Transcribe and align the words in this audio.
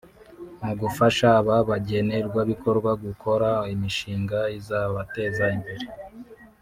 Mu 0.63 0.73
gufasha 0.81 1.27
aba 1.39 1.57
bagenerwabikorwa 1.69 2.91
gukora 3.03 3.49
imishinga 3.73 4.39
izabateza 4.57 5.43
imbere 5.55 5.85